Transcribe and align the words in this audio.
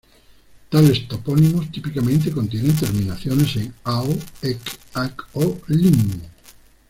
Tales 0.71 1.07
topónimos 1.07 1.71
típicamente 1.71 2.31
contienen 2.31 2.75
terminaciones 2.75 3.55
en 3.57 3.71
"-ao", 3.83 4.17
"-ec", 4.41 4.57
"-ac" 4.95 5.27
o 5.33 5.59
"-lin". 5.67 6.23